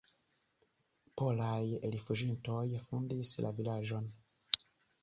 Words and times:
Polaj 1.21 1.67
rifuĝintoj 1.97 2.65
fondis 2.87 3.39
la 3.47 3.57
vilaĝon. 3.63 4.15